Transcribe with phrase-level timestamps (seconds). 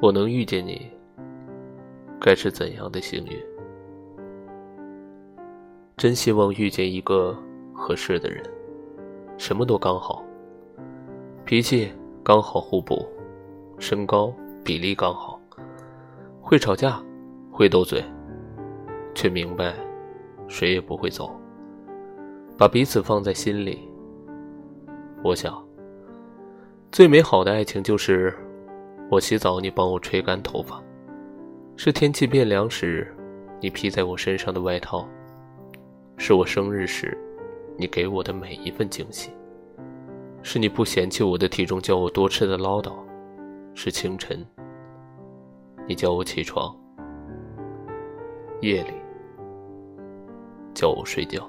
[0.00, 0.88] 我能遇见你，
[2.20, 3.36] 该是怎样的幸运？
[5.96, 7.36] 真希望遇见一个
[7.74, 8.40] 合适的人，
[9.36, 10.24] 什么都刚好，
[11.44, 11.90] 脾气
[12.22, 13.04] 刚好互补，
[13.80, 14.32] 身高
[14.62, 15.40] 比例刚好，
[16.40, 17.02] 会吵架，
[17.50, 18.00] 会斗嘴，
[19.16, 19.74] 却明白
[20.46, 21.28] 谁也不会走，
[22.56, 23.80] 把彼此放在心里。
[25.24, 25.60] 我想，
[26.92, 28.32] 最美好的爱情就是
[29.10, 30.82] 我洗澡你帮我吹干头发，
[31.76, 33.10] 是天气变凉时
[33.58, 35.08] 你披在我身上的外套。
[36.18, 37.16] 是我生日时，
[37.78, 39.30] 你给我的每一份惊喜；
[40.42, 42.92] 是你不嫌弃我的体重叫我多吃的唠叨；
[43.74, 44.44] 是清晨，
[45.86, 46.70] 你叫我起床；
[48.60, 48.92] 夜里，
[50.74, 51.48] 叫我睡觉。